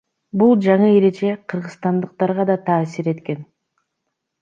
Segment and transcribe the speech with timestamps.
[0.41, 3.49] Бул жаңы эреже кыргызстандыктарга да таасир эткен.